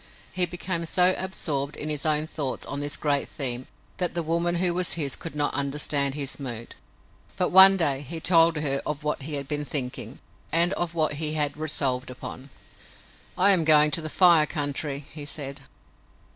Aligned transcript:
He 0.31 0.47
became 0.47 0.83
so 0.87 1.13
absorbed 1.15 1.75
in 1.75 1.87
his 1.89 2.07
own 2.07 2.25
thoughts 2.25 2.65
on 2.65 2.79
this 2.79 2.97
great 2.97 3.29
theme 3.29 3.67
that 3.97 4.15
the 4.15 4.23
woman 4.23 4.55
who 4.55 4.73
was 4.73 4.93
his 4.93 5.15
could 5.15 5.35
not 5.35 5.53
understand 5.53 6.15
his 6.15 6.39
mood, 6.39 6.73
but, 7.37 7.49
one 7.49 7.77
day, 7.77 8.01
he 8.01 8.19
told 8.19 8.55
her 8.57 8.81
of 8.83 9.03
what 9.03 9.21
he 9.21 9.35
had 9.35 9.47
been 9.47 9.63
thinking 9.63 10.17
and 10.51 10.73
of 10.73 10.95
what 10.95 11.13
he 11.21 11.35
had 11.35 11.55
resolved 11.55 12.09
upon. 12.09 12.49
"I 13.37 13.51
am 13.51 13.63
going 13.63 13.91
to 13.91 14.01
the 14.01 14.09
Fire 14.09 14.47
Country," 14.47 14.97
he 15.11 15.23
said. 15.23 15.61